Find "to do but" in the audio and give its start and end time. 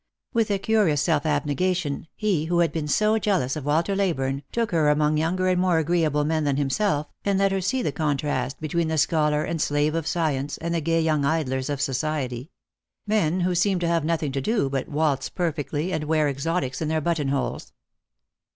14.31-14.89